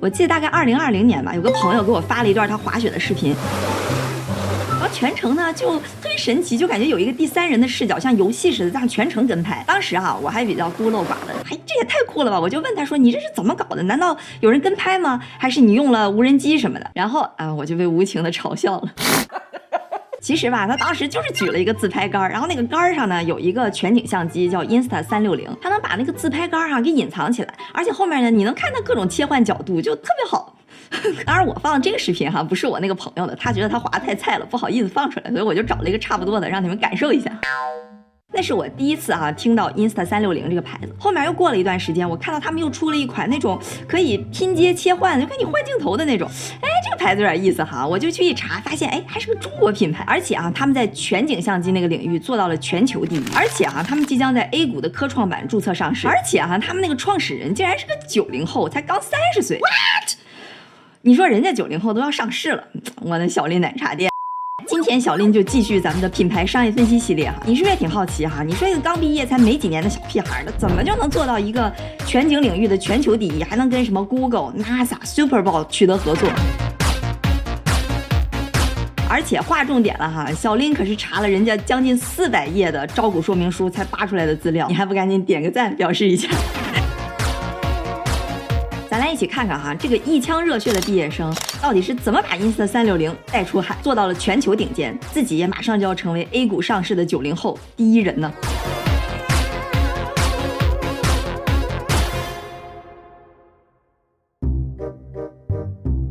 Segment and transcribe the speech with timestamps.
[0.00, 3.36] 我记得大概二零二零年吧，有个朋友给我发了一段他滑雪的视频。
[4.70, 9.62] 然后全程呢就特别神奇，就感觉有一个第三人的视角，像游戏似的这样全程跟拍。
[9.66, 12.40] 当时啊，我还比较孤陋寡闻，哎，这也太酷了吧！
[12.40, 13.82] 我就问他说：“你这是怎么搞的？
[13.82, 15.20] 难道有人跟拍吗？
[15.36, 18.88] 还是你用了无人机什么的？”然后啊，我就被无情的嘲笑了。
[20.20, 30.56] 其实吧，他当时就是举了一个自拍杆，然后那个杆上呢有一个全景相机叫 Insta 三六零，它能把那个自拍杆哈给隐藏起来，而且后面呢你能看到各种切换角度，就特别好。
[31.24, 37.30] 当然，我放的这个视频哈，不是我那个朋友的，他觉得他滑太菜了，不好意思放出来，所以我就找了一个差不多的，让你们感受一下。
[38.32, 40.94] 那是我第一次啊听到 Insta 三六零这个牌子。
[40.98, 46.30] 后面又过了一段时间，我看到他们又出了一款那种可以拼接切换，就给你换镜头的那种。
[46.60, 59.58] 哎，这个牌子有点意思哈，我就去一查，发现哎还是个中国品牌，而且啊他们在全景相机那个领域做到了全球第一，而且啊他们即将在 A 股的科创板注册上市，而且哈他们那个创始人竟然是个九零后，才刚三十岁。
[59.58, 60.16] What？
[61.02, 62.62] 你说人家九零后都要上市了，
[63.00, 64.09] 我的小林奶茶店。
[64.70, 68.44] 今天小林就继续咱们的品牌商业分析系列哈，你是不是也挺好奇哈？
[68.44, 71.72] 你说一个刚毕业才没几年的小屁孩的，怎么就能做到一个
[72.06, 76.30] 全景领域的全球第一，还能跟什么 Google、NASA、Super Bowl 取得合作？
[79.08, 86.28] 而且划重点了哈，小林可是查了人家将近四百页的招股说明书才扒出来的资料，你还不赶紧点个赞表示一下？
[89.20, 98.32] 一起看看哈，这个一腔热血的毕业生到底是怎么把 Insta 三六零带出海，做到了全球顶尖，自己也马上就要成为 A 股上市的九零后第一人呢？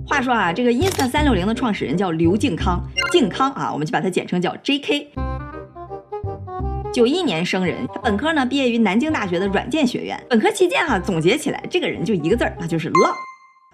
[0.05, 2.79] 话说啊，这个 Insta 三六零的创始人叫刘敬康，
[3.11, 5.28] 敬康啊，我们就把它简称叫 J.K。
[6.91, 10.19] 九一年生人，他本科呢毕业于南京大学的软件学院。
[10.27, 13.28] 本科期间哈，总结起来，这个人就一个字儿，那就是浪。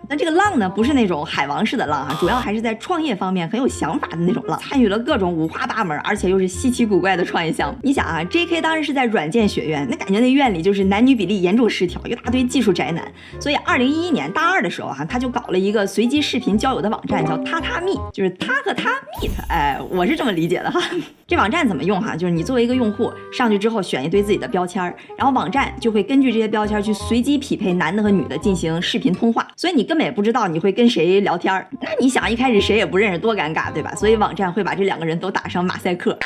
[0.10, 7.80] 那这个浪呢，不是那种海王式的浪啊，主要还是在创业方面很有想法的那种浪，参与了各种五花八门，而且又是稀奇古怪的创业项目。
[7.84, 8.62] 你想啊，J.K.
[8.62, 13.04] 当时是在软件学院，那感觉那院里就是男女比例严重失调，一大堆技术宅男。
[13.40, 18.92] 所以二零一一年大二的时候哈，他就搞了一个随机视频交友的网站，叫他他蜜，就是他和他
[19.22, 19.32] meet。
[19.50, 20.80] 哎，我是这么理解的哈。
[21.28, 22.16] 这网站怎么用哈？
[22.16, 24.84] 就是你作为一个用户上去之后，选一堆自己的标签，
[25.18, 31.54] 然后网站就会根据这些标签去随机匹配男的和女的进行视频通话，所以你跟根本也不知道你会跟谁聊天。
[31.80, 33.96] 那你想一开始谁也不认识，多尴尬，对吧？
[33.96, 36.20] 所以网站会把这两个人都打上马赛克。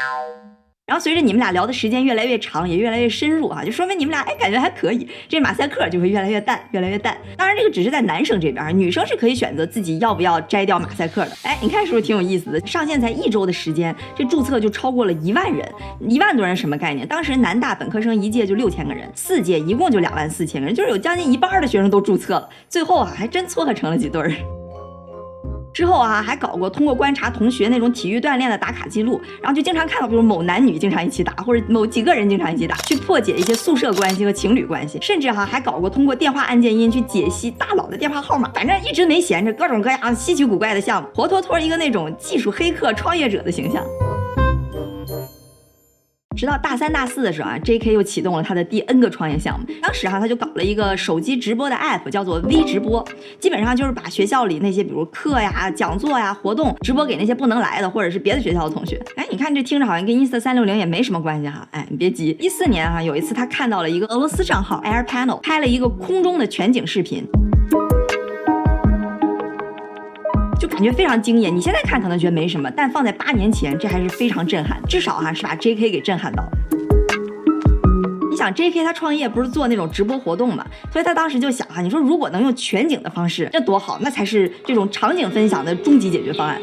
[0.90, 7.16] 然后随着你们俩聊的时间越来越长，也越来越深入哈，就说明你们俩哎感觉还可以，这马赛克就会越来越淡，越来越淡。
[7.38, 11.32] 当然这个只是在男生这边，女生是可以选择自己要不要摘掉马赛克的。
[11.44, 12.60] 哎，你看是不是挺有意思的？
[12.66, 15.64] 上线才一周的时间，这注册就超过了一万人，
[16.00, 17.08] 一万多人什么概念？
[17.08, 24.34] 当时南大本科生一届就六千个人，四届一共就两万四千个人，就是有将近一半的学生都注册了，最后啊还真撮合成了几对儿。
[25.74, 43.84] 之后啊，还搞过通过观察同学那种体育锻炼的打卡记录，然后就经常看到，比如某男女经常一起打，或者某几个人经常一起打，去破解一些宿舍关系和情侣关系，甚至哈还搞过通过电话按键音去解析大佬的电话号码，反正一直没闲着，各种各样稀奇古怪的项目，活脱脱一个那种技术黑客创业者的形象。
[46.40, 47.92] 直到大三、大四的时候啊，J.K.
[47.92, 49.66] 又启动了他的第 N 个创业项目。
[49.82, 53.06] 当时哈，他就搞了一个手机直播的 app，叫做 V 直播，
[53.42, 58.98] 基本上就是把学校里那些比如课呀、讲座呀、活动直播给那些不能来的或者是别的学校的同学。
[59.18, 61.68] 哎，你看这听着好像跟 Insta 三六零也没什么关系哈。
[61.72, 67.28] 哎，你别急，一四年啊，有一次他看到了一个俄罗斯账号 Air Panel 拍了一个空中的全景视频。
[70.70, 75.90] 感觉非常惊艳，你现在看可能觉得没什么，但放在八年前，这还是非常震撼，至少哈是把 J.K.
[75.92, 76.44] 给震撼到。
[78.32, 78.84] 你想 J.K.
[78.86, 86.62] 他创业不是做那种直播活动嘛，所以他当时就想哈，你说如果能用全景的方式，这多好，那才是这种场景分享的终极解决方案。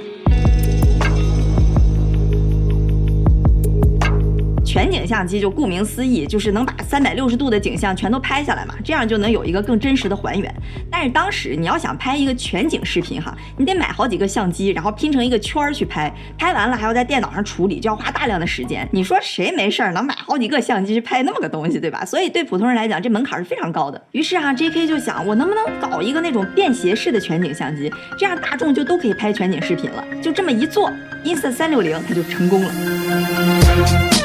[4.77, 10.55] 全景相机就顾名思义，就是能把三百六十度的景象全都拍下来嘛，这样就能有一个更真实的还原。
[10.91, 18.87] 但是当时你要想拍一个全景视频哈，你得买好几个相机，然后拼成一个圈儿去拍，拍完了还要在电脑上处理，就要花大量的时间。
[18.93, 22.05] 你说谁没事儿能买好几个相机去拍那么个东西，对吧？
[22.05, 23.99] 所以对普通人来讲，这门槛是非常高的。
[24.13, 24.87] 于是哈，J.K.
[24.87, 30.05] 就想，我能不能搞一个那种便携式的全景相机，这样大众就都可以拍全景视频了。
[30.21, 30.93] 就这么一做
[31.25, 34.16] ，Insta 三六零它就成功了。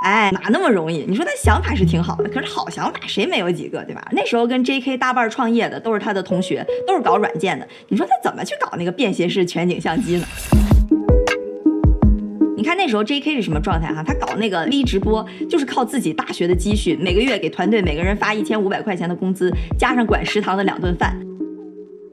[0.00, 1.04] 哎，哪那么容易？
[1.06, 4.02] 你说他想法是挺好的，可是好想法谁没有几个，对吧？
[4.12, 4.96] 那时候跟 J.K.
[4.96, 7.68] 搭伴创业的都是他的同学，都是搞软件的。
[7.88, 10.24] 你说他怎么去搞那个便携式全景相机呢？
[12.56, 13.34] 你看那时候 J.K.
[13.34, 14.02] 是什么状态哈？
[14.02, 21.14] 他搞那个 V 直播，就是靠自己大学的积蓄，每个月给团队每个人发一千五百块钱的工资，加上管食堂的两顿饭。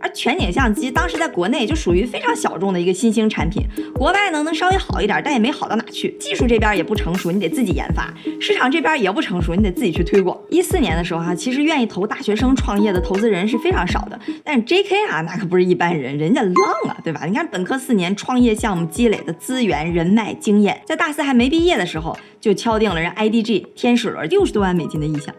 [0.10, 3.64] 全景相机当时在国内就属于非常小众的一个新兴产品，
[3.94, 6.16] 国外呢能稍微好一点，但也没好到哪去。
[6.20, 8.06] 技术这边也不成熟，你得自己研发；
[8.40, 10.38] 市场这边也不成熟，你得自己去推广。
[10.50, 15.08] 一四年的时候哈，其实愿意投大学生创业的投资人是非常少的，但是 J.K.
[15.08, 16.54] 啊，那可不是一般人，人家浪
[16.90, 17.26] 啊，对吧？
[17.26, 25.34] 你看本科四年创业项目积累的资源、人脉、经验，在大四还没毕业的时候就敲定了人 IDG 天使轮六十多万美金的意向。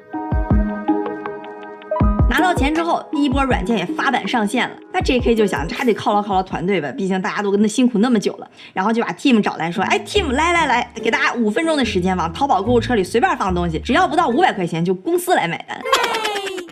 [2.39, 4.77] 拿到钱之后，第一波软件也发版上线了。
[4.93, 5.35] 那 J.K.
[5.35, 8.49] 就想，这还得犒劳犒劳团队吧，毕竟大家都跟他辛苦那么久了。
[8.73, 15.81] 然后就把 Team 找来说，哎，Team 来来来，给大家五分钟的时间，往淘宝购物车里随便放东西，只要不到五百块钱，就公司来买单。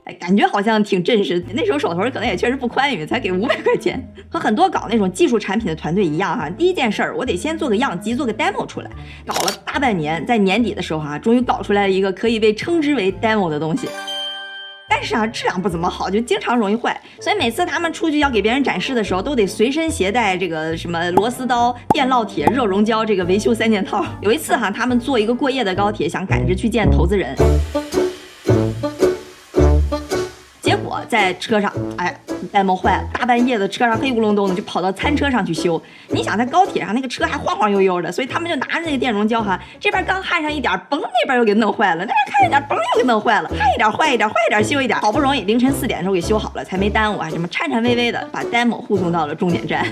[0.05, 1.45] 哎，感觉好像挺真实。
[1.53, 4.01] 那时候手头可能也确实不宽裕，才给五百块钱。
[4.31, 8.91] 和很多搞那种技术产品的团队一样哈，第一件事儿我得先做个样机，做个 demo 出来。
[9.27, 13.89] 搞了大半年，在年底的时候哈，终于搞出来了一个可以被称之为 demo 的东西。
[14.99, 16.99] 但是啊，质量不怎么好，就经常容易坏。
[17.21, 24.03] 所以每次他们出去要给别人展示的时候，都得随身携带这个什么螺丝刀、电烙铁、热熔胶这个维修三件套。
[24.23, 27.37] 有一次哈，他们坐一个过夜的高铁，想赶着去见投资人。
[31.09, 32.15] 在车上，哎
[32.53, 35.81] ，demo 坏了，大半夜的车上黑咕隆咚的，就跑到餐车上去修。
[36.09, 49.87] 你想在高铁上那个车还晃晃悠悠的，所以他们就拿着那个电容胶哈， 这边刚焊上一点，嘣，那边又给弄坏了，那边焊一点，嘣，又给弄坏了，焊一点坏一点，坏一点修一点，好不容易凌晨四点的时候给修好了，才没耽误啊，什么颤颤巍巍的把 demo 护送到了终点站。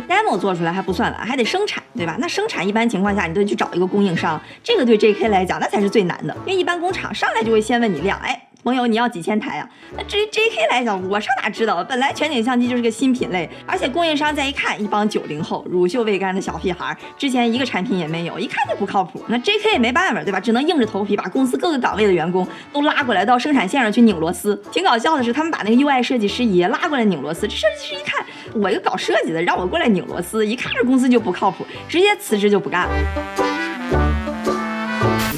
[0.00, 2.16] Demo 做出来还不算完，还得生产，对吧？
[2.18, 8.42] 那生产一般情况下你都得去找一个供应商，这个对 JK 来讲那才是最难的，因为一般工厂上来就会先问你量，哎。
[8.66, 9.70] 朋友，你要几千台啊？
[9.96, 11.84] 那至于 J K 来讲，我上哪知道？
[11.84, 19.22] 本来全景相机就是个新品类，而且供应商再一看，一帮九零后乳臭未干的小屁孩，之前一个产品也没有，一看就不靠谱。
[19.28, 20.40] 那 J K 也没办法，对吧？
[20.40, 24.60] 只能硬着头皮把公司各个岗位的员工都拉过来到生产线上去拧螺丝。
[24.72, 27.46] 挺搞笑的是，他们把那个 U I 设计师也拉过来拧螺丝。
[27.46, 28.26] 这设计师一看，
[28.60, 32.92] 我一个搞设计的，让我过来拧螺丝，一看这公司就不靠谱，直接辞职就不干了。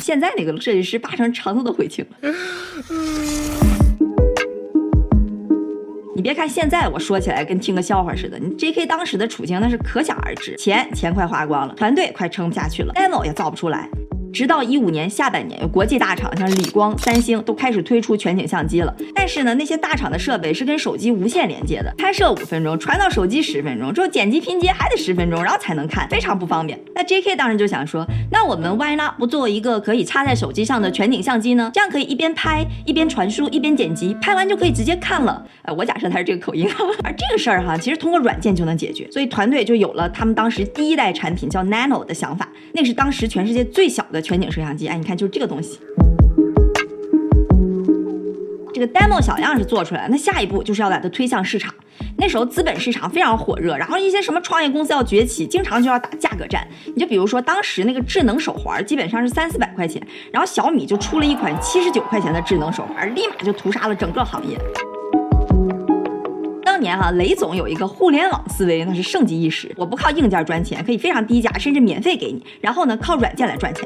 [0.01, 2.31] 现在那个设计师八成肠子都悔青了。
[6.19, 8.85] 你别看现在我说起来跟听个笑话似的，你 J.K.
[8.87, 13.88] 当时的处境那是可想而知，钱钱快花光了，团队快撑不下去了，demo 也造不出来。
[14.33, 18.95] 直到一五年下半年，国际大厂像理光、三星都开始推出全景相机了。
[19.15, 26.79] 但是呢，那些大厂的设备是跟手机无线连接的，拍摄五分钟，传到手机十分钟，之后剪辑拼接还得十分钟，然后才能看，非常不方便。
[26.95, 27.37] 那 J.K.
[27.37, 31.71] 当时就想说，那我们 Why not 不做一个可以插在手机上的全景相机呢？
[31.73, 35.45] 这样可以一边拍一边传输一边剪辑，拍完就可以直接看了。
[35.63, 36.69] 呃，我假设他是这个口音。
[37.03, 44.18] 而这个事儿哈，其实通过软件就能解决，所以团队就有了他们当时第一代产品叫 Nano 的想法，那是当时全世界最小的。
[44.20, 45.79] 全景摄像机，哎，你看，就是这个东西。
[48.75, 51.75] 这个 demo 小样是做出来，那下一步就是要把它推向市场。
[52.17, 56.67] 那时候资本市场非常火热，然后一些什么创业公司要崛起，经常就要打价格战。
[56.94, 64.56] 你就比如说，当时那个智能手环基本上是三四百块钱，然后小米就出了一款七十九块钱的智能手环，立马就屠杀了整个行业。
[66.79, 69.69] 当年哈，雷总有一个互联网思维，那是盛极一时。
[69.77, 73.85] 我不靠硬件赚钱，可以非常低价，甚至免费给你，然后呢，靠软件来赚钱。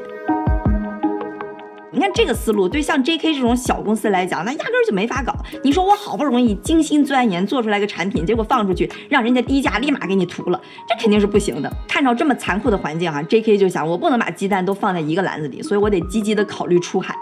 [1.91, 3.33] 你看这个思路，对像 J.K.
[3.33, 5.33] 这种小公司来讲，那压根儿就没法搞。
[5.63, 11.73] 你说我好不容易精心钻研做出来个产品，结果放出去让人家低价立马给你涂了，这肯定是不行的。
[11.87, 13.57] 看到这么残酷的环境哈，J.K.
[13.57, 17.15] 就想我不能把鸡蛋都放在一个篮子里，所以我得积极的考虑出海。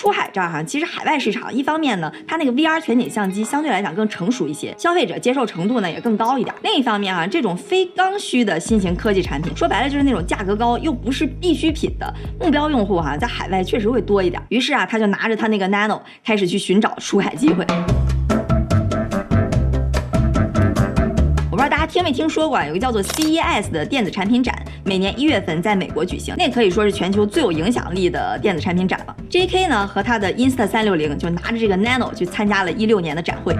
[0.00, 6.56] 出海这儿哈，其实海外市场一方面呢，它那个 VR 全景相机相对来讲更成熟一些，消费者接受程度呢也更高一点。
[6.62, 14.42] 另一方面哈，这种非刚需的新型科技产品，说白了就是那种价格高又不是必需品的目标用户哈，在海外确实会多一点。
[14.48, 17.66] 于是啊，他就拿着他那个 Nano 开始去寻找出海机会。
[21.90, 24.54] 听没听说过啊，有个叫做 CES 的电子产品展，
[24.84, 29.16] 每年一月份在美国举行，那可以说是全球最有影响力的电子产品展了。
[29.28, 29.66] J.K.
[29.66, 33.56] 呢和他的 Insta 三六零就拿着这个 Nano 去参加了一六年的展会。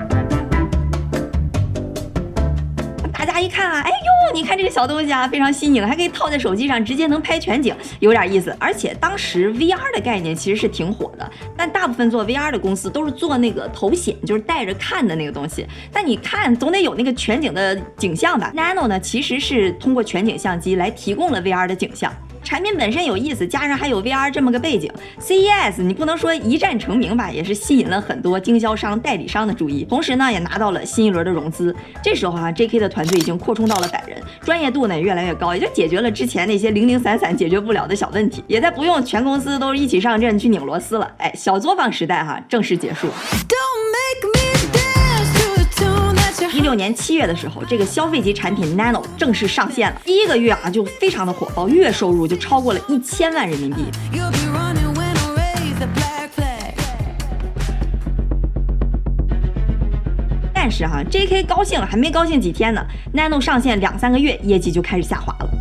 [3.13, 8.55] 大家一看啊，哎呦，你看这个小东西啊，非常新颖，还可以套在手机上，直接能拍全景，有点意思。
[8.61, 15.67] 而且当时 VR 的概念其实是挺火的，但大部分做 VR 的公司都是做那个头显，就是带着看的那个东西。
[15.93, 22.13] 但你看总得有那个全景的景象吧？Nano 呢，其实是通过全景相机来提供了 VR 的景象。
[22.43, 31.75] 产品本身有意思，加上还有 VR 这么个背景，CES 你不能说一战成名吧，也是吸引了很多经销商、代理商的注意，同时呢也拿到了新一轮的融资。
[32.03, 41.11] 这时候啊，JK 的团队已经扩充到了百人，专业度呢也越来越高，也就解决了之前那些零零散散解决不了的小问题，也在不用全公司都一起上阵去拧螺丝了。
[41.19, 43.07] 哎，小作坊时代哈正式结束。
[43.07, 44.30] Don't make
[46.53, 50.01] 一六年七月的时候，这个消费级产品 Nano 正式上线了。
[50.05, 53.85] 第一个月啊，就非常的火爆，月收入就超过了一千万人民币。
[60.53, 65.60] 但是哈，JK 高兴了，还没高兴几天呢，Nano 上线两三个月，业绩就开始下滑了。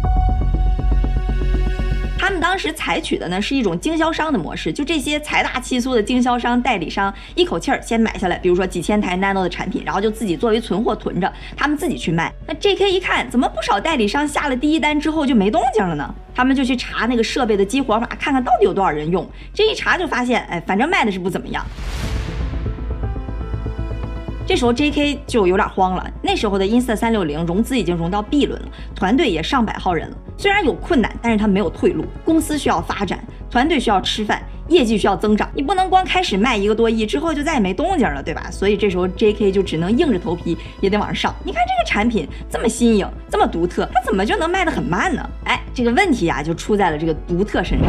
[2.50, 12.34] 当时采取的呢是一种经销商的模式，就这些财大气粗的经销商、代理商，一口气儿先买下来，比如说几千台 Nano 的产品，然后就自己作为存货囤着，他们自己去卖。
[12.48, 16.12] 那 JK 一看，怎么不少代理商下了第一单之后就没动静了呢？
[16.34, 19.30] 他们就去查那个设备的激活码，看看到底有多少人用。
[19.54, 21.64] 这一查就发现，哎，反正卖的是不怎么样。
[24.50, 25.22] 这时候 J.K.
[25.28, 26.12] 就有点慌了。
[26.24, 30.18] 那时候的 Insta 三六零融资已经融到 B 轮了，团队也上百号人了。
[30.40, 32.04] 虽然有困难，但是他没有退路。
[32.26, 35.48] 公司需要发展，团队需要吃饭，业绩需要增长。
[35.54, 38.50] 你不能光开始卖一个多亿之后就再也没动静了，对吧？
[38.50, 39.52] 所以这时候 J.K.
[39.52, 41.36] 就只能硬着头皮也得往上上。
[41.44, 45.30] 你看这个产品这么新颖，这么独特，它怎么就能卖得很慢呢？
[45.46, 47.88] 哎，这个问题啊就出在了这个独特身上。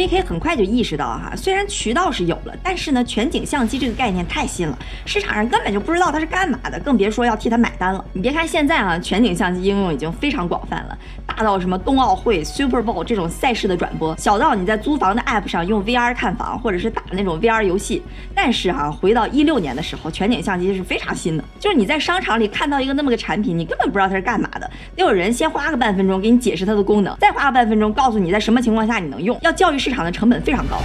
[0.00, 0.22] J.K.
[0.22, 8.02] 很快就意识到哈，虽然渠道是有了，但是呢，全景相机这个概念太新了，市场上根本就不知道它是干嘛的，更别说要替它买单了。
[8.14, 18.02] 你别看现在啊，全景相机应用已经非常广泛了，大到什么冬奥会、Super Bowl 这种赛事的转播，小到你在租房的 App 上用 VR 看房，或者是打那种 VR 游戏。
[18.34, 24.60] 但是哈，回到一六年的时候，全景相机是非常新的，就是你在商场里看到一个那么个产品，你根本不知道它是干嘛的，
[24.96, 29.80] 得有人先花个半分钟给你解释它的功能，再花个半分钟告诉你在什么情况下你能用，要教育。
[29.80, 30.80] 市市场的成本非常高。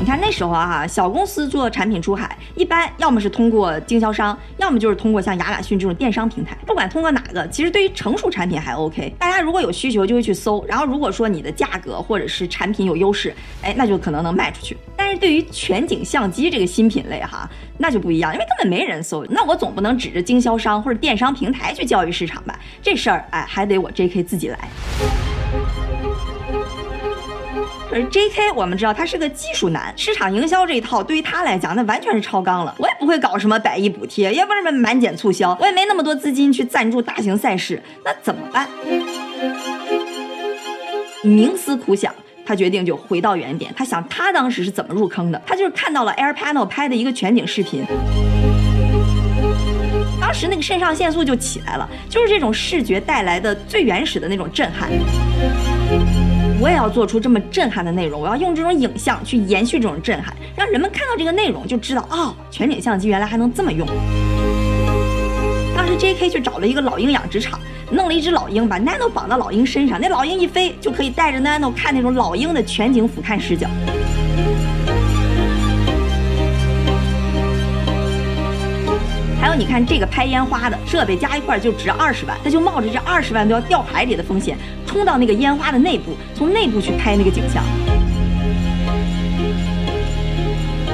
[0.00, 6.56] 你看那时候啊，小公司做产品出海，一般要么是通过经销商，要么就是通过像亚马逊这种电商平台。
[6.66, 9.14] 不管通过哪个，其实对于成熟产品还 OK。
[9.18, 14.74] 大家如果有需求就会去搜，然后如果说你的价格或者是产品有优势，哎，那就可能能卖出去。
[14.96, 19.26] 但是对于全景相机这个新品类哈，那就不一样，因为根本没人搜。
[19.28, 22.58] 那我总不能指着经销商或者电商平台去教育市场吧？
[22.80, 24.58] 这事儿哎，还得我 JK 自己来。
[27.90, 28.52] 而 J.K.
[28.52, 32.74] 我们知道他是个技术男，市场营销这一套对于他来讲那完全是超纲了。
[32.78, 38.68] 我也不会搞什么百亿补贴，也不是什么满减促销，我也没那么多资金去赞助大型赛事，那怎么办？
[41.24, 42.14] 冥思苦想，
[42.44, 43.72] 他决定就回到原点。
[43.74, 45.40] 他想他当时是怎么入坑的？
[45.46, 47.84] 他就是看到了 Air Panel 拍的一个全景视频，
[50.20, 54.90] 当时那个肾上腺素就起来了，就是这种视觉带来的最原始的那种震撼。
[56.60, 63.86] 我也要做出这么震撼的内容，我要用这种影像去延续这种震撼，让人们看到这个内容就知道，哦，全景相机原来还能这么用。
[65.76, 66.28] 当时 J.K.
[66.28, 67.60] 去找了一个老鹰养殖场，
[67.92, 73.68] 弄了一只老鹰，把 Nano 绑到老鹰身上，那老鹰一飞就可以带着 Nano 看那种老鹰的全景俯瞰视角。
[79.48, 87.64] 还有，你看这个拍烟花的设备加一块就值二十万，他就冒着这二十万都要掉海里的风险，冲到那个烟花的内部，从内部去拍那个景象。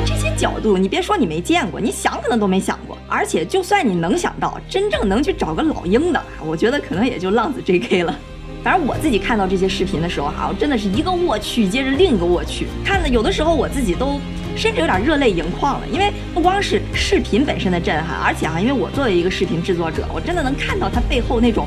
[0.07, 2.97] 这些角度，你别说你没见过，你想可能都没想过。
[3.09, 8.05] 而且，就算你能想到，真正能去找个老鹰的，我觉得可能也就浪子 J.K.
[8.05, 8.17] 了。
[8.63, 14.21] 反正我自己看到这些视频的时候，哈，我真的是一个我去接着另一个我去，看的有的时候我自己都。
[14.57, 21.67] 甚至有点热泪盈眶了，因为不光是视频本身的震撼，而且啊，因为我作为一个视频制作者，我真的能看到他背后那种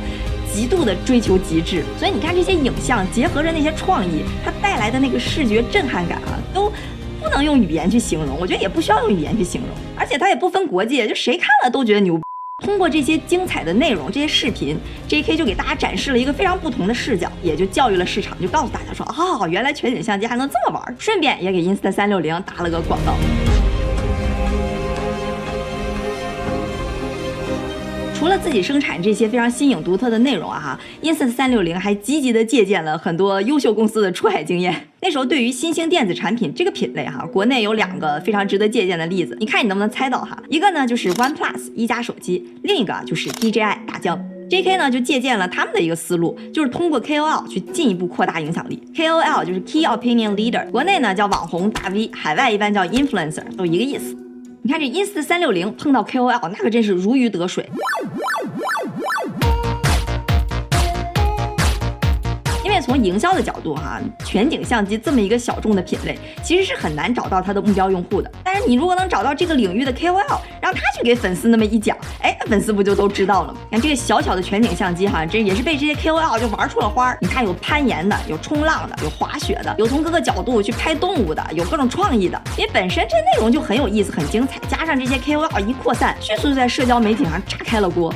[0.54, 1.84] 极度的追求极致。
[1.98, 6.72] 所以你看这些影像结合着那些创意，它带来的那个视觉震撼感啊，都
[7.22, 8.38] 不能用语言去形容。
[8.40, 12.20] 我觉得也不需要用语言去形容，而且它也不分国界，就谁看了都觉得牛。
[12.64, 14.76] 通过这些精彩的内容，这些视频
[15.08, 15.38] ，J.K.
[15.38, 23.14] 就给大家展示了一个非常不同的视角，也就教育了市场，就告诉大家说，哦，原来全景相机还能这么玩，顺便也给 Insta 三六零打了个广告。
[28.18, 34.76] 除了自己生产这些非常新颖独特的内容啊哈，Insta 三六零还积极的借鉴了很多优秀公司的出海经验。
[35.02, 40.42] 那时候对于新兴电子产品这个品类哈，国内有两个非常值得借鉴的例子，你看你能不能猜到哈？
[40.50, 44.20] 一个呢就是 OnePlus 一加手机，另一个就是 DJI 大疆。
[44.50, 48.82] JK 呢就借鉴了他们的一个思路，就是通过 KOL 去进一步扩大影响力。
[48.96, 54.18] KOL 就是 Key Opinion Leader，国内呢叫网红大 V，海外一般叫 Influencer，都一个意思。
[54.68, 57.66] 你看这 Inst 三六零碰到 KOL，那可真是如鱼得水。
[62.78, 68.32] 为从营销的角度哈，全景相机这么一个小众的品类，其实是很难找到它的目标用户的。
[68.44, 73.60] 但是你如果能找到这个领域的 KOL，让他去给粉丝那么一讲，哎，粉丝不就都知道了吗？
[73.72, 77.18] 看这个小小的全景相机哈，这也是被这些 KOL 就玩出了花。
[77.20, 82.40] 你看有攀岩的，有冲浪的，有滑雪的，有从各个角度去拍动物的，有各种创意的。
[82.58, 88.14] 因为本身这内容就很有意思、很精彩，加上这些 KOL 一扩散，迅速就在社交媒体上炸开了锅。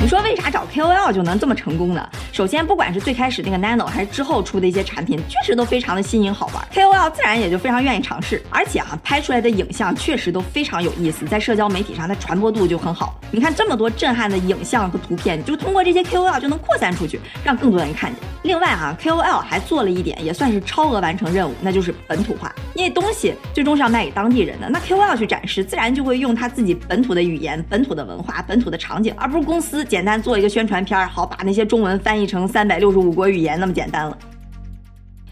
[0.00, 2.08] 你说为啥找 KOL 就能这么成功呢？
[2.30, 8.40] 首先，不管是最开始那个 Nano，还是之后出的一些产品，确实都非常的新颖好玩，KOL 自然也就非常愿意尝试。
[8.48, 13.18] 而且啊，拍出来的影像确实都非常有意思，在社交媒体上它传播度就很好。
[13.32, 18.20] 你看这么多震撼的影像和图片，就通过这些 KOL 就能扩散出去，让更多人看见。
[18.44, 22.54] 另外啊，KOL 还做了一点，也算是超额完成任务，那就是本土化。
[22.74, 34.16] 因为东西最终是要卖给当地人的，那 KOL 去展示，自然就会用他自己本土的语言、本土的文化、本土的场景，而不是公司简单做一个宣传片儿，好把那些中文翻译成三百六十五国语言那么简单了。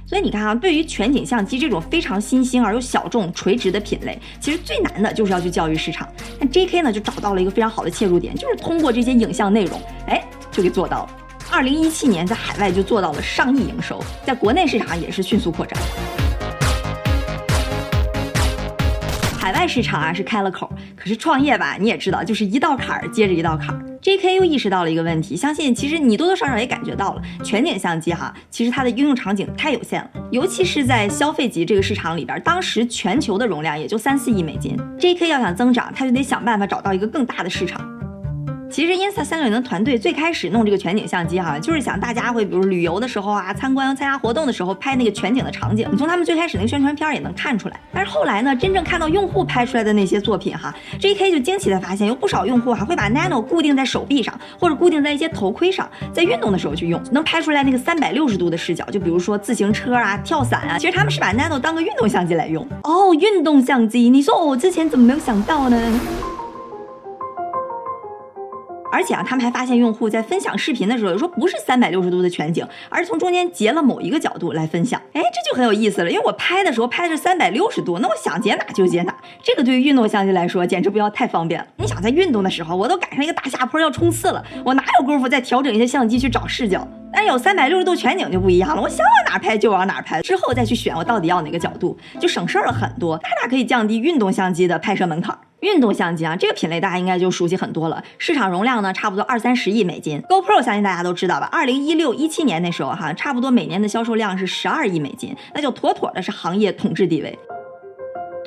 [0.07, 6.09] 所以你看啊，对于全景相机这种非常新兴而又小众、垂直的品类，其实最难的就是要去教育市场。
[6.39, 11.11] 那 JK 呢，就找到了一个非常好的切入点，就是通过这些影像内容，哎，就给做到了。
[11.51, 15.79] 二零一七年在海外就做到了上亿营收，在国内市场也是迅速扩张。
[19.47, 23.81] 海外市场啊是开了口，可是创业吧，你也知道，就是一道坎儿接着一道坎儿。
[24.03, 24.35] J.K.
[24.35, 35.29] 又意识到了一个问题，相信其实你多多少少也感觉到了，全景相机哈，其实它的应用场景太有限了，尤其是在消费级这个市场里边，当时全球的容量也就三四亿美金，J.K.
[35.29, 37.96] 要想增长，他就得想办法找到一个更大的市场。
[38.69, 45.89] 其实 Insta 三六零团队最开始弄这个全景相机哈，就是想大家会比如旅游的时候啊，参观参加活动的时候拍那个全景的场景。
[45.91, 47.81] 你从他们最开始那个宣传片也能看出来。
[47.93, 58.85] 但是后来呢，真正看到用户拍出来的那些作品哈，JK 就惊奇的发现，有不少用户还会把 Nano 固定在手臂上，或者固定在一些头盔上，在运动的时候去用，能拍出来那个三百六十度的视角。
[58.87, 62.67] 就比如说自行车啊、跳伞啊，其实他们是把 Nano 当个运动相机来用。
[62.83, 66.01] 哦，运动相机，你说我之前怎么没有想到呢？
[68.93, 75.01] 而且啊，他们还发现用户在分享视频的时候，有时候不是三百六十度的全景，而是从中间截了某一个角度来分享。
[75.13, 79.15] 哎，这就很有意思了，因为我拍的时候拍的是三百六十度，那我想截哪就截哪。
[79.43, 81.67] 这个对于运动相机来说，简直不要太方便了。
[81.77, 86.87] 你想在运动的时候，我都赶上一个大下坡要冲刺了，我哪有功夫再调整一些相机去找视角？
[87.13, 95.37] 但有三百六十度全景就不一样了，我想往哪拍就往哪拍，之后再去选我到底要哪个角度，就省事儿了很多，大大可以降低运动相机的拍摄门槛。
[95.61, 98.03] 运动相机啊，这个品类大家应该就熟悉很多了。
[98.19, 100.21] 市场容量呢，差不多二三十亿美金。
[100.29, 101.49] GoPro 相信大家都知道吧？
[101.51, 107.39] 二零一六一七年那时候哈，差不多每年的销售量是十二亿美金，那就妥妥的是行业统治地位。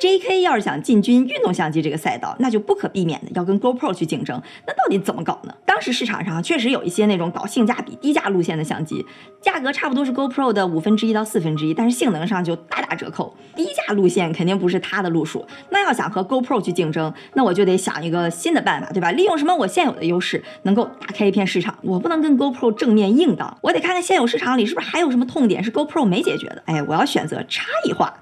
[0.00, 0.40] J.K.
[0.40, 4.40] 要是想进军运动相机这个赛道，那就不可避免的要跟 GoPro 去竞争。
[4.66, 5.54] 那到底怎么搞呢？
[5.66, 9.04] 当时市场上确实有一些那种搞性价比、低价路线的相机，
[9.42, 13.36] 价格差不多是 GoPro 的五分之一到四分之一，但是性能上就大打折扣。
[13.54, 15.46] 低价路线肯定不是它的路数。
[15.68, 19.10] 那要想和 GoPro 去竞争，那我就得想一个新的办法，对吧？
[19.12, 21.76] 利用什么我现有的优势，能够打开一片市场。
[21.82, 26.62] 我不能跟 GoPro 正面硬刚，我得看看现有市场里是不是还有什么痛点是 GoPro 没解决的。
[26.64, 28.14] 哎，我要选择差异化。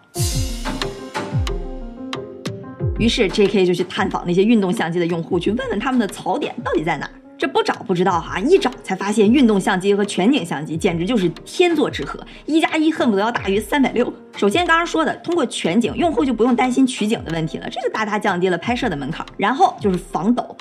[2.98, 3.64] 于是 J.K.
[3.64, 7.12] 就去探访那些运动相机的用户，去问问他们的槽点到底在哪儿。
[7.38, 14.12] 这不找不知道哈，一找才发现运动相机和全景相机简直就是天作之合，一加一恨不得要大于三百六。
[14.36, 19.24] 首先刚刚说的，通过全景，用户就不用担心取景的问题了，这就大大降低了拍摄的门槛。
[19.36, 20.56] 然后就是防抖，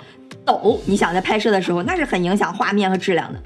[0.45, 3.41] 抖，你想在拍摄的时候，那是很影响画面和质量的。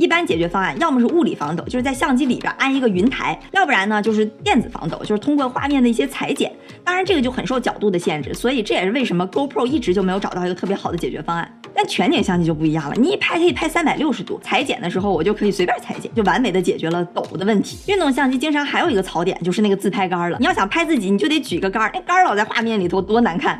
[0.00, 6.50] 一般解决方案，要么是物理防抖，就是在相机里边安一个云台；要不然呢，就是电子防抖，就是通过画面的一些裁剪。
[6.82, 11.54] 当然，这个就很受角度的限制，所以这也是为什么 GoPro 一直就没有找到一个特别好的解决方案。
[11.74, 17.76] 但全景相机就不一样了，你一拍可以拍三百六十度，裁剪的时候我就可以随便裁剪，就完美的解决了抖的问题。
[17.92, 20.38] 运动相机经常还有一个槽点，就是那个自拍杆了。
[20.40, 23.58] 你要想拍自己，你就得举个杆，那杆老在画面里头多难看。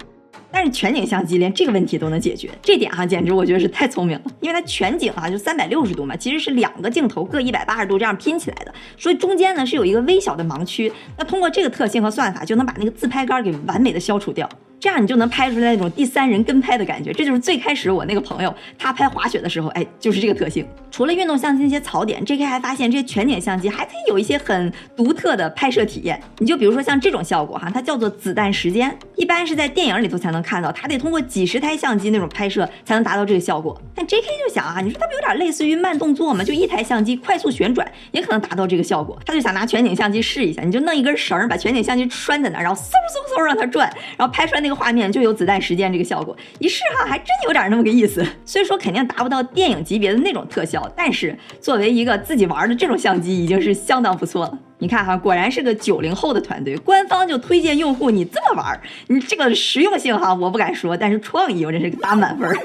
[0.52, 4.24] 但是全景相机连这个问题都能解决，这点哈简直我觉得是太聪明了。
[4.40, 10.92] 因为它全景啊就三百六十度嘛，其实是两个镜头各一百八十度这样拼起来的，所以中间呢是有一个微小的盲区。
[11.16, 14.48] 那通过这个特性和算法，就能把那个自拍杆给完美的消除掉。
[14.80, 20.66] 这样你就能拍出来那种第三人跟拍的感觉，这就是最开始我那个朋友他拍滑雪的时候，哎，就是这个特性。
[20.90, 22.44] 除了运动相机那些槽点，J.K.
[22.44, 26.20] 还发现这些全景相机还可以有一些很独特的拍摄体验。
[26.38, 33.80] 你就比如说像这种效果哈，它叫做子弹时间，一般是在电影里头才能看到，它得通过几十台相机那种拍摄才能达到这个效果。
[33.94, 34.26] 但 J.K.
[34.46, 36.42] 就想啊，你说它不有点类似于慢动作吗？
[36.42, 39.16] 就一台相机快速旋转也可能达到这个效果。
[39.24, 44.69] 他就想拿全景相机试一下，你就弄一根绳把全景相机拴在那儿，然后嗖嗖嗖让它转，然后拍出来那。
[44.70, 48.24] 这个画面就有子弹时间这个效果，一试哈还真有点那么个意思。
[48.44, 54.56] 虽说肯定达不到电影级别的那种特效，但是作为一个自己玩的这种相机，已经是相当不错了。
[54.78, 62.56] 你看哈，果然是个九零后的团队，官方就推荐用户你这么玩，你这个实用性哈我不敢说，但是创意我真是打满分。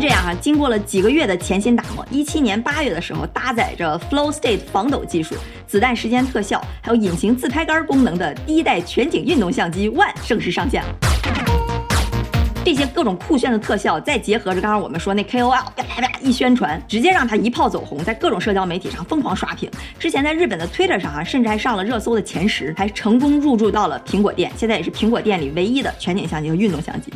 [0.00, 5.34] 这样哈，经过了几个月的潜心打磨，一七年八月的时候，搭载着 Flow State 防抖技术、
[5.66, 10.88] 子弹时间特效，还有隐形自拍杆功能的第一代全景运动相机 One 正式上线了。
[12.64, 19.70] 这些各种酷炫的特效，再结合着刚刚我们说那 KOL 啪啪啪一宣传，直接让它一炮走红，在各种社交媒体上疯狂刷屏。
[19.98, 27.12] 之前在日本的 Twitter 上啊，甚至还上了热搜的前十，还成功入驻到了苹果店，现在也是苹果店里唯一的全景相机和运动相机。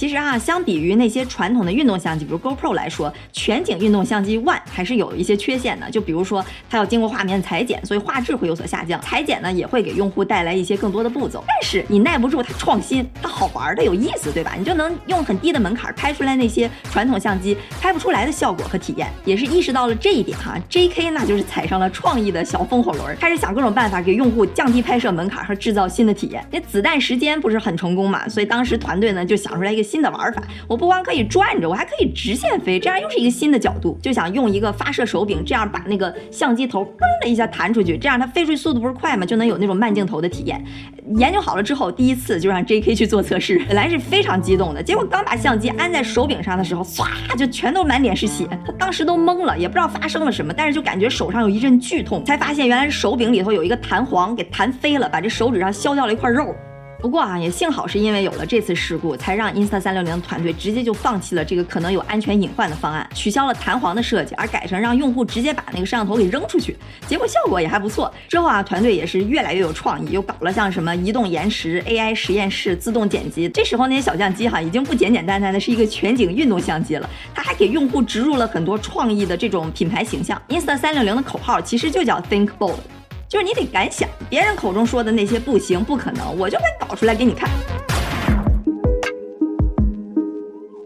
[0.00, 5.90] 其实啊，相比于那些传统的运动相机，比如 GoPro 来说，全景运动相机 One 还是有一些缺陷的。
[5.90, 8.98] 就比如说，它要经过画面裁剪，所以画质会有所下降。
[9.02, 11.44] 裁剪呢，也会给用户带来一些更多的步骤。
[11.46, 14.54] 但是你耐不住它创新，它好玩的有意思，对吧？
[14.56, 19.06] 你就能用很低的门槛拍出来那些传统相机拍不出来的效果和体验。
[19.26, 26.42] 也是意识到了这一点哈，JK 那就是踩上了创意的小风火轮，开始想各种办法给用户降低拍摄门槛和制造新的体验。
[26.50, 28.26] 那子弹时间不是很成功嘛？
[28.30, 29.89] 所以当时团队呢就想出来一个。
[29.90, 33.98] 新的玩法，我不光可以转着，我还可以直线飞，这样又是一个新的角度。
[34.00, 39.26] 就想用一个发射手柄，这样把那个相机头噔的一下弹出去，这样它飞出去速度不是快吗？
[39.26, 40.64] 就能有那种慢镜头的体验。
[41.16, 42.94] 研究好了之后，第一次就让 J.K.
[42.94, 47.04] 去做测试，本来是非常激动的，结果刚把相机安在手柄上的时候，唰
[47.36, 56.54] 就全都满脸是血，他当时都懵了，也不知道发生了什么，但是就感觉手上有一阵剧痛，才发现原来是手柄里头有一个弹簧给弹飞了，把这手指上削掉了一块肉。
[57.00, 66.76] 不过啊，也幸好是因为有了这次事故，才让 Insta360 团队直接就放弃了这个可能有安全隐患的方案，取消了弹簧的设计，而改成让用户直接把那个摄像头给扔出去。
[67.06, 68.12] 结果效果也还不错。
[68.28, 73.48] 之后啊，团队也是越来越有创意，又搞了像什么移动延时、AI 实验室、自动剪辑。
[73.48, 80.40] 这时候那些小相机哈，已经不简简单单的是一个全景运动相机了，它还给用户植入了很多创意的这种品牌形象。
[80.48, 82.99] Insta360 的口号其实就叫 Think Bold。
[83.30, 87.48] 就是你得敢想，别人口中说的那些不行、不可能，我就敢搞出来给你看。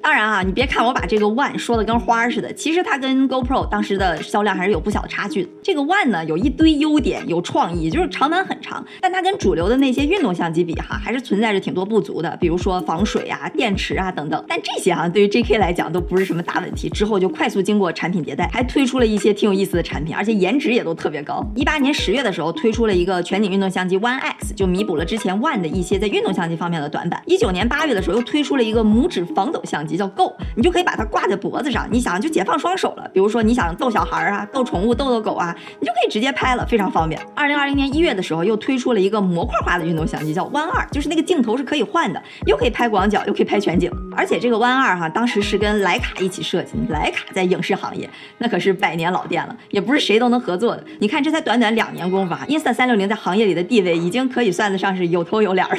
[0.05, 5.49] 当然啊，你别看我把这个 One 说的跟花似的，其实它跟 GoPro 当时的销量还是有不小的差距的。
[5.63, 14.45] 这个 One 呢，有一堆优点，有创意，就是长短很长，但它跟主流的那些运动相机比哈，还是存在着挺多不足的，比如说防水啊、电池啊等等。
[14.47, 16.91] 但这些哈，对于 JK 来讲都不是什么大问题。
[16.91, 21.43] 之后就快速经过产品迭代，还推出了一些挺有意思的产品，而且颜值也都特别高。
[21.57, 27.23] 一八年十月的时候，推出了一个全景运动相机 One X，就弥补了之前 One 的一些在运动相机方面的短板。
[27.25, 29.94] 一九年八月的时候，又推出了一个拇指防抖相机。
[29.97, 33.11] 叫 Go，你就可以把它挂在脖子上，你想就解放双手了。
[33.13, 37.21] 比如说你想逗小孩啊，逗宠物，逗逗狗啊，你就可以直接拍了，非常方便。
[37.35, 43.91] 二零二零年一月的时候，又推出了一个模块化的运动相机，叫 One 二，就是那个镜头是可以换的，又可以拍广角，又可以拍全景。
[44.17, 50.85] 而且这个 One 二哈，当时是跟徕卡一起设计，徕卡在影视行业那可是百年老店了，也不是谁都能合作的。
[51.01, 55.77] 你看这才短短两年功夫啊，Insta 三六零在行业里的地位已经可以算得上是有头有脸了。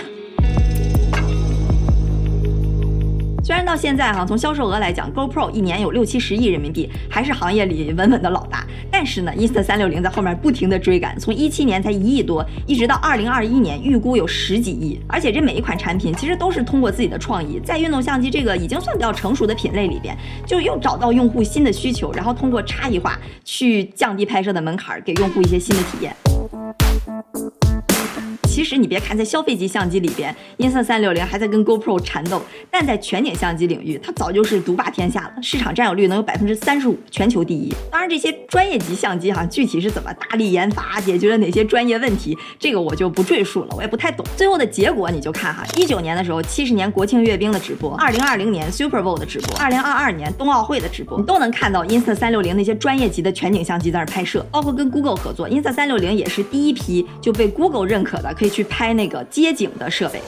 [3.46, 8.66] 虽然到现在哈，从销售额来讲，GoPro 一年有六七十亿人民币，还是行业里稳稳的老大。
[8.90, 15.00] 但是呢，Insta 三六零在后面不停的追赶，从一七年才一亿多，一直到二零二一年预估有十几亿。
[15.08, 26.16] 而且这每一款产品其实都是通过自己的创意，在运动相机这个已经算比较成熟的品类里边，就又找到用户新的需求，然后通过差异化去降低拍摄的门槛，给用户一些新的体验。
[28.48, 37.74] 其实你别看在消费级相机里边，Insta 三六零还在跟 GoPro 缠斗，但在全景相机领域，它早就是独霸天下了，市场占有率能有百分之三十五，全球第一。
[37.92, 44.26] 当然，这些专业级相机哈，具体是怎么大力研发，解决了哪些专业问题，这个我就不赘述了，我也不太懂。
[44.38, 58.35] 最后的结果你就看哈，一九年的时候，七十年国庆阅兵的直播，二零二零年 Super Bowl 的直播，二零二二年冬奥会的直播，你都能看到 Insta 三六零那些专业级的全景相机在那拍摄，包括跟 Google 合作，Insta 三六零也是第一批就被 Google 认可的。
[58.38, 60.22] 可以去拍那个街景的设备。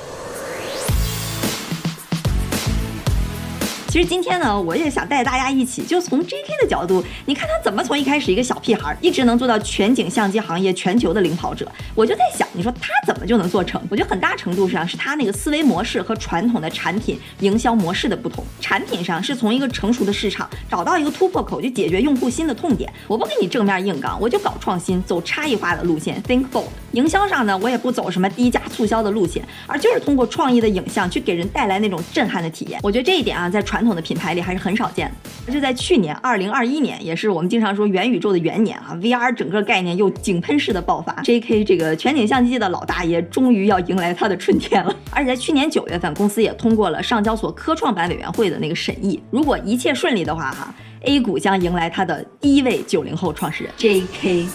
[3.89, 11.65] 其实今天呢，我也想带大家一起，就从 JK 的角度，你看他怎么从一开始一个小屁孩，一直能做到全景相机行业全球的领跑者。
[11.95, 13.81] 我就在想，你说他怎么就能做成？
[13.89, 18.43] 我觉得很大程度上是他那个思维模式和传统的产品营销模式的不同。
[18.59, 22.91] 产品上是从一个成熟的市场找到一个突破口，去解决用户新的痛点。
[23.07, 26.65] 我不跟你正面硬刚，我就搞创新，走差异化的路线，think bold。
[26.91, 32.79] 营销上呢，我也不走什么低价促销的路线，而就是通过创意的影像去给人带来那种震撼的体验。
[32.83, 35.29] 我觉得这一点啊，在传统统的品牌里还是很少见的。
[35.47, 41.13] 而就在去年，二零二一年，也是我们经常说元宇宙的元年啊，VR 整个概念又井喷式的爆发。
[41.23, 41.63] J.K.
[41.63, 44.93] 这个全景相机的老大爷终于要迎来他的春天了。
[45.09, 49.19] 而且在去年九月份，公司也通过了上交所科创板委员会的那个审议。
[49.31, 54.47] 如果一切顺利的话，哈，A 股将迎来它的第一位九零后创始人 J.K.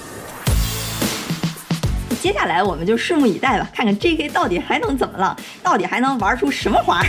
[2.21, 4.29] 接下来我们就拭目以待吧，看看 J.K.
[4.29, 7.03] 到底还能怎么了，到底还能玩出什么花？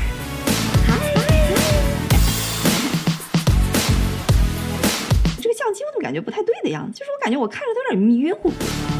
[6.03, 6.99] 感觉不太对的样子？
[6.99, 8.92] 就是我感觉我看着都有点晕乎乎。